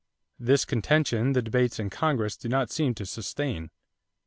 [0.39, 3.69] This contention the debates in Congress do not seem to sustain.